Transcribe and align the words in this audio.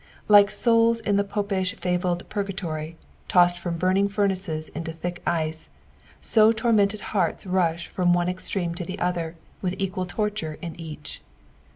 Like 0.27 0.47
soulB 0.49 1.07
id 1.07 1.15
the 1.17 1.23
Popish 1.23 1.75
fabled 1.75 2.27
Purgatory, 2.27 2.97
tossed 3.27 3.59
from 3.59 3.77
burning 3.77 4.09
furnaces 4.09 4.69
into 4.69 4.91
thick 4.91 5.21
ice, 5.27 5.69
so 6.19 6.51
tormented 6.51 7.01
hearts 7.13 7.45
rush 7.45 7.85
from 7.87 8.11
one 8.11 8.27
extreme 8.27 8.73
to 8.73 8.83
the 8.83 8.97
other, 8.97 9.35
with 9.61 9.73
e<}ua] 9.75 10.07
torture 10.07 10.57
in 10.59 10.73
each. 10.81 11.21